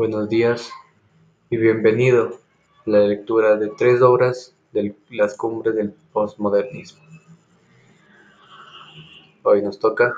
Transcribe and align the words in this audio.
Buenos 0.00 0.30
días 0.30 0.72
y 1.50 1.58
bienvenido 1.58 2.40
a 2.86 2.90
la 2.90 3.00
lectura 3.00 3.56
de 3.56 3.68
tres 3.68 4.00
obras 4.00 4.56
de 4.72 4.96
las 5.10 5.36
cumbres 5.36 5.74
del 5.74 5.92
postmodernismo. 5.92 7.02
Hoy 9.42 9.60
nos 9.60 9.78
toca 9.78 10.14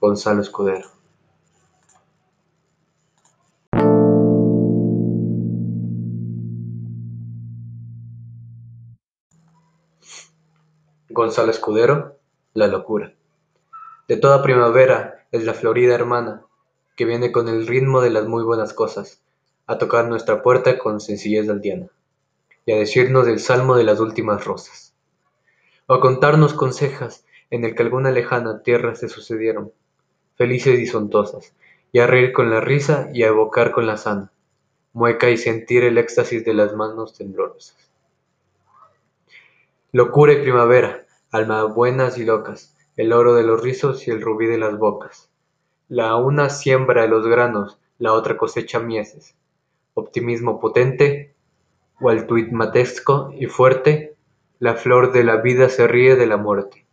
Gonzalo 0.00 0.40
Escudero. 0.40 0.88
Gonzalo 11.10 11.50
Escudero, 11.50 12.16
La 12.54 12.66
locura. 12.66 13.12
De 14.08 14.16
toda 14.16 14.42
primavera 14.42 15.26
es 15.30 15.44
la 15.44 15.52
florida 15.52 15.94
hermana, 15.94 16.47
que 16.98 17.04
viene 17.04 17.30
con 17.30 17.48
el 17.48 17.68
ritmo 17.68 18.00
de 18.00 18.10
las 18.10 18.26
muy 18.26 18.42
buenas 18.42 18.72
cosas, 18.72 19.22
a 19.68 19.78
tocar 19.78 20.08
nuestra 20.08 20.42
puerta 20.42 20.78
con 20.78 21.00
sencillez 21.00 21.48
aldeana, 21.48 21.86
y 22.66 22.72
a 22.72 22.76
decirnos 22.76 23.24
del 23.24 23.38
salmo 23.38 23.76
de 23.76 23.84
las 23.84 24.00
últimas 24.00 24.44
rosas, 24.44 24.96
o 25.86 25.94
a 25.94 26.00
contarnos 26.00 26.54
consejas 26.54 27.24
en 27.50 27.64
el 27.64 27.76
que 27.76 27.84
alguna 27.84 28.10
lejana 28.10 28.64
tierra 28.64 28.96
se 28.96 29.08
sucedieron, 29.08 29.70
felices 30.34 30.80
y 30.80 30.86
sontosas, 30.86 31.54
y 31.92 32.00
a 32.00 32.08
reír 32.08 32.32
con 32.32 32.50
la 32.50 32.60
risa 32.60 33.10
y 33.14 33.22
a 33.22 33.28
evocar 33.28 33.70
con 33.70 33.86
la 33.86 33.96
sana, 33.96 34.32
mueca 34.92 35.30
y 35.30 35.36
sentir 35.36 35.84
el 35.84 35.98
éxtasis 35.98 36.44
de 36.44 36.54
las 36.54 36.74
manos 36.74 37.16
temblorosas. 37.16 37.92
Locura 39.92 40.32
y 40.32 40.42
primavera, 40.42 41.06
almas 41.30 41.72
buenas 41.72 42.18
y 42.18 42.24
locas, 42.24 42.76
el 42.96 43.12
oro 43.12 43.36
de 43.36 43.44
los 43.44 43.62
rizos 43.62 44.08
y 44.08 44.10
el 44.10 44.20
rubí 44.20 44.46
de 44.46 44.58
las 44.58 44.76
bocas. 44.76 45.30
La 45.90 46.16
una 46.16 46.50
siembra 46.50 47.06
los 47.06 47.26
granos, 47.26 47.78
la 47.98 48.12
otra 48.12 48.36
cosecha 48.36 48.78
mieses. 48.78 49.34
Optimismo 49.94 50.60
potente, 50.60 51.32
o 51.98 52.12
matesco 52.52 53.32
y 53.34 53.46
fuerte, 53.46 54.14
la 54.58 54.74
flor 54.74 55.12
de 55.12 55.24
la 55.24 55.36
vida 55.36 55.70
se 55.70 55.88
ríe 55.88 56.14
de 56.14 56.26
la 56.26 56.36
muerte, 56.36 56.84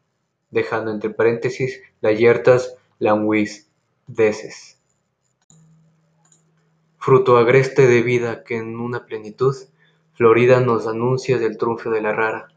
dejando 0.50 0.92
entre 0.92 1.09
paréntesis 1.09 1.81
las 2.00 2.17
yertas 2.17 2.78
languideces. 3.00 4.80
Fruto 6.98 7.36
agreste 7.36 7.88
de 7.88 8.02
vida 8.02 8.45
que 8.45 8.55
en 8.55 8.80
una 8.80 9.05
plenitud 9.05 9.58
florida 10.14 10.61
nos 10.61 10.88
anuncia 10.88 11.38
del 11.38 11.58
triunfo 11.58 11.89
de 11.89 12.00
la 12.00 12.14
rara, 12.14 12.48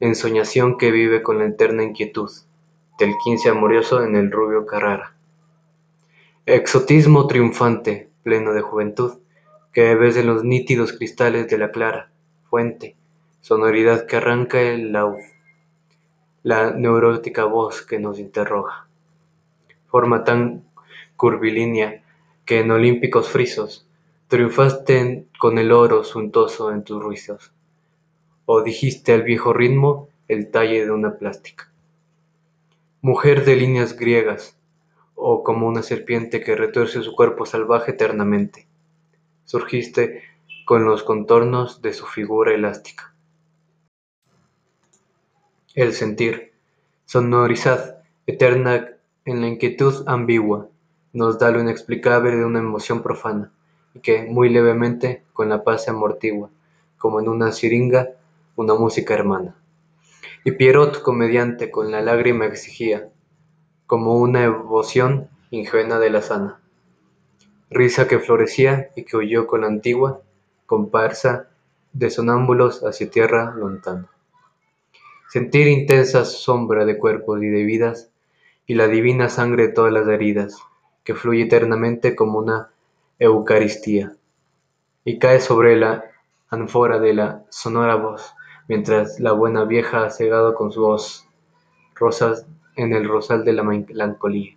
ensoñación 0.00 0.76
que 0.76 0.90
vive 0.90 1.22
con 1.22 1.38
la 1.38 1.46
eterna 1.46 1.82
inquietud 1.82 2.30
del 2.98 3.14
quince 3.24 3.48
amoroso 3.48 4.02
en 4.04 4.16
el 4.16 4.30
rubio 4.30 4.66
Carrara. 4.66 5.17
Exotismo 6.50 7.26
triunfante, 7.26 8.08
pleno 8.22 8.54
de 8.54 8.62
juventud, 8.62 9.18
que 9.70 9.94
ves 9.96 10.16
en 10.16 10.28
los 10.28 10.44
nítidos 10.44 10.94
cristales 10.94 11.46
de 11.48 11.58
la 11.58 11.70
clara 11.72 12.10
fuente, 12.48 12.96
sonoridad 13.42 14.06
que 14.06 14.16
arranca 14.16 14.58
el 14.62 14.92
laúd, 14.92 15.18
la 16.42 16.70
neurótica 16.70 17.44
voz 17.44 17.82
que 17.82 17.98
nos 17.98 18.18
interroga. 18.18 18.86
Forma 19.88 20.24
tan 20.24 20.64
curvilínea 21.16 22.02
que 22.46 22.60
en 22.60 22.70
olímpicos 22.70 23.28
frisos 23.28 23.86
triunfaste 24.28 25.26
con 25.38 25.58
el 25.58 25.70
oro 25.70 26.02
suntuoso 26.02 26.72
en 26.72 26.82
tus 26.82 27.02
ruizos 27.02 27.52
o 28.46 28.62
dijiste 28.62 29.12
al 29.12 29.22
viejo 29.22 29.52
ritmo 29.52 30.08
el 30.28 30.50
talle 30.50 30.86
de 30.86 30.92
una 30.92 31.18
plástica. 31.18 31.70
Mujer 33.02 33.44
de 33.44 33.54
líneas 33.54 33.98
griegas, 33.98 34.57
o 35.30 35.42
como 35.42 35.66
una 35.66 35.82
serpiente 35.82 36.40
que 36.40 36.56
retuerce 36.56 37.02
su 37.02 37.14
cuerpo 37.14 37.44
salvaje 37.44 37.90
eternamente, 37.90 38.66
surgiste 39.44 40.22
con 40.64 40.86
los 40.86 41.02
contornos 41.02 41.82
de 41.82 41.92
su 41.92 42.06
figura 42.06 42.54
elástica. 42.54 43.12
El 45.74 45.92
sentir, 45.92 46.54
sonorizad, 47.04 47.96
eterna 48.26 48.88
en 49.26 49.42
la 49.42 49.48
inquietud 49.48 50.02
ambigua, 50.06 50.70
nos 51.12 51.38
da 51.38 51.50
lo 51.50 51.60
inexplicable 51.60 52.34
de 52.34 52.46
una 52.46 52.60
emoción 52.60 53.02
profana, 53.02 53.52
y 53.92 54.00
que, 54.00 54.22
muy 54.22 54.48
levemente, 54.48 55.24
con 55.34 55.50
la 55.50 55.62
paz 55.62 55.84
se 55.84 55.90
amortigua, 55.90 56.48
como 56.96 57.20
en 57.20 57.28
una 57.28 57.52
siringa 57.52 58.14
una 58.56 58.72
música 58.72 59.12
hermana. 59.12 59.56
Y 60.44 60.52
Pierrot 60.52 61.02
comediante 61.02 61.70
con 61.70 61.90
la 61.90 62.00
lágrima 62.00 62.46
exigía, 62.46 63.10
como 63.88 64.16
una 64.18 64.44
evoción 64.44 65.30
ingenua 65.50 65.98
de 65.98 66.10
la 66.10 66.20
sana, 66.20 66.60
risa 67.70 68.06
que 68.06 68.18
florecía 68.18 68.90
y 68.94 69.04
que 69.04 69.16
huyó 69.16 69.46
con 69.46 69.62
la 69.62 69.68
antigua 69.68 70.20
comparsa 70.66 71.48
de 71.94 72.10
sonámbulos 72.10 72.84
hacia 72.84 73.08
tierra 73.08 73.54
lontana. 73.56 74.10
Sentir 75.30 75.68
intensa 75.68 76.26
sombra 76.26 76.84
de 76.84 76.98
cuerpos 76.98 77.42
y 77.42 77.48
de 77.48 77.62
vidas, 77.64 78.10
y 78.66 78.74
la 78.74 78.88
divina 78.88 79.30
sangre 79.30 79.68
de 79.68 79.72
todas 79.72 79.92
las 79.94 80.06
heridas, 80.06 80.58
que 81.02 81.14
fluye 81.14 81.44
eternamente 81.44 82.14
como 82.14 82.38
una 82.40 82.68
Eucaristía, 83.18 84.14
y 85.02 85.18
cae 85.18 85.40
sobre 85.40 85.76
la 85.76 86.04
ánfora 86.50 86.98
de 86.98 87.14
la 87.14 87.44
sonora 87.48 87.94
voz, 87.94 88.34
mientras 88.68 89.18
la 89.18 89.32
buena 89.32 89.64
vieja 89.64 90.04
ha 90.04 90.10
cegado 90.10 90.54
con 90.54 90.72
su 90.72 90.82
voz 90.82 91.26
rosas 91.94 92.46
en 92.78 92.92
el 92.92 93.08
rosal 93.08 93.44
de 93.44 93.52
la 93.52 93.64
melancolía. 93.64 94.56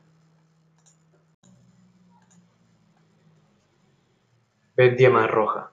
Más 4.78 5.30
roja. 5.30 5.72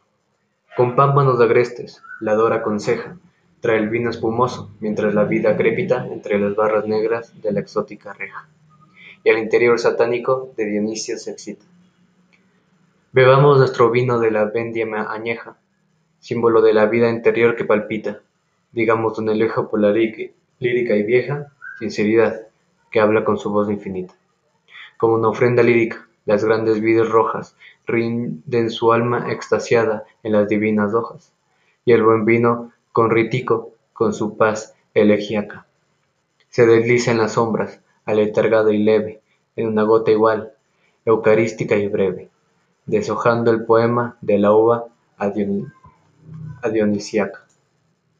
Con 0.75 0.97
pámpanos 0.97 1.41
agrestes, 1.41 2.03
la 2.21 2.35
dora 2.35 2.57
aconseja, 2.57 3.19
trae 3.61 3.79
el 3.79 3.91
vino 3.91 4.09
espumoso, 4.09 4.71
mientras 4.81 5.15
la 5.15 5.25
vida 5.25 5.57
crepita 5.57 6.07
entre 6.07 6.39
las 6.39 6.57
barras 6.57 6.87
negras 6.87 7.39
de 7.43 7.53
la 7.53 7.61
exótica 7.61 8.15
reja, 8.15 8.49
y 9.25 9.29
el 9.29 9.39
interior 9.39 9.79
satánico 9.79 10.53
de 10.57 10.67
Dionisio 10.67 11.19
se 11.19 11.33
excita. 11.33 11.67
Bebamos 13.13 13.59
nuestro 13.59 13.91
vino 13.91 14.21
de 14.21 14.31
la 14.31 14.47
vendiema 14.47 15.13
añeja, 15.13 15.59
símbolo 16.19 16.63
de 16.63 16.73
la 16.73 16.87
vida 16.87 17.11
interior 17.11 17.57
que 17.57 17.65
palpita, 17.65 18.21
digamos 18.73 19.19
una 19.19 19.33
eleja 19.33 19.69
la 19.73 19.91
lírica 19.91 20.95
y 20.97 21.03
vieja 21.03 21.53
sinceridad 21.79 22.47
que 22.91 23.01
habla 23.01 23.25
con 23.25 23.39
su 23.39 23.51
voz 23.51 23.71
infinita. 23.71 24.15
Como 24.97 25.15
una 25.15 25.29
ofrenda 25.29 25.63
lírica, 25.63 26.09
las 26.27 26.45
grandes 26.45 26.81
vides 26.81 27.09
rojas 27.09 27.57
rinden 27.87 28.71
su 28.71 28.93
alma 28.93 29.31
extasiada 29.31 30.05
en 30.23 30.33
las 30.33 30.49
divinas 30.49 30.93
hojas, 30.95 31.33
y 31.85 31.93
el 31.93 32.03
buen 32.03 32.25
vino 32.25 32.73
con 32.93 33.11
ritico, 33.11 33.73
con 33.93 34.13
su 34.13 34.37
paz 34.37 34.75
elegíaca, 34.95 35.67
se 36.51 36.67
desliza 36.67 37.11
en 37.11 37.19
las 37.19 37.33
sombras, 37.33 37.81
aletargado 38.05 38.73
y 38.73 38.79
leve, 38.79 39.21
en 39.57 39.69
una 39.69 39.83
gota 39.83 40.11
igual, 40.11 40.53
eucarística 41.05 41.77
y 41.77 41.89
breve, 41.89 42.31
deshojando 42.87 43.51
el 43.51 43.65
poema 43.65 44.17
de 44.21 44.39
la 44.39 44.53
uva 44.53 44.87
a, 45.19 45.33